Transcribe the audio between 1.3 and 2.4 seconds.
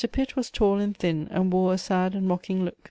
wore a sad and